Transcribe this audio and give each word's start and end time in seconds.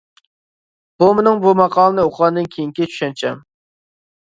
بۇ 1.03 1.09
مېنىڭ 1.19 1.43
بۇ 1.43 1.53
ماقالىنى 1.61 2.07
ئوقۇغاندىن 2.07 2.51
كېيىنكى 2.57 2.91
چۈشەنچەم. 2.91 3.47